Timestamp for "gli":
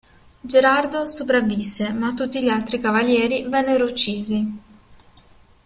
2.41-2.49